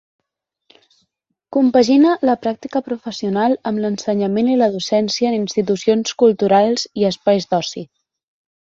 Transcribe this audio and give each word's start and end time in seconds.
Compagina 1.57 2.15
la 2.29 2.35
pràctica 2.45 2.83
professional 2.89 3.55
amb 3.73 3.83
l’ensenyament 3.85 4.51
i 4.55 4.59
la 4.63 4.73
docència 4.79 5.33
en 5.35 5.39
institucions 5.43 6.19
culturals 6.25 6.93
i 7.03 7.09
espais 7.13 7.53
d'oci. 7.55 7.89